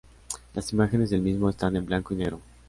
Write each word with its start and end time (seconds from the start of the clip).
Las 0.55 0.73
imágenes 0.73 1.11
del 1.11 1.21
mismo 1.21 1.47
están 1.47 1.75
en 1.75 1.85
blanco 1.85 2.15
y 2.15 2.17
negro. 2.17 2.41